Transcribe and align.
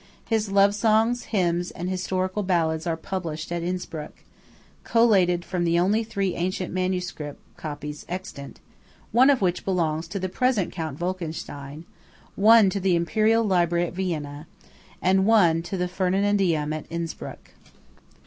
His 0.25 0.51
love 0.51 0.73
songs, 0.73 1.25
hymns, 1.25 1.69
and 1.69 1.87
historical 1.87 2.41
ballads 2.41 2.87
are 2.87 2.97
published 2.97 3.51
at 3.51 3.61
Innspruck, 3.61 4.13
collated 4.83 5.45
from 5.45 5.63
the 5.63 5.77
only 5.77 6.03
three 6.03 6.33
ancient 6.33 6.73
MS. 6.73 7.13
copies 7.55 8.03
extant, 8.09 8.59
one 9.11 9.29
of 9.29 9.43
which 9.43 9.63
belongs 9.63 10.07
to 10.07 10.17
the 10.19 10.27
present 10.27 10.71
Count 10.71 10.99
Wolkenstein, 10.99 11.83
one 12.35 12.71
to 12.71 12.79
the 12.79 12.95
Imperial 12.95 13.43
Library 13.43 13.85
at 13.85 13.93
Vienna, 13.93 14.47
and 15.03 15.27
one 15.27 15.61
to 15.61 15.77
the 15.77 15.87
Ferdinandeum 15.87 16.73
at 16.73 16.89
Innspruck. 16.91 17.51